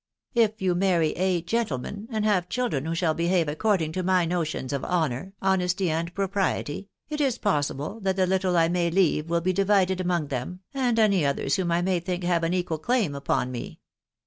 [0.33, 4.73] If you "marry a gentleman, and have children who shall behave according to my notions
[4.73, 9.41] of honour, honesty, and propriety, it is possible that the little I may leave will
[9.41, 12.79] be di vided among them, and any others whom I may think have an equal
[12.79, 13.79] claim upon me.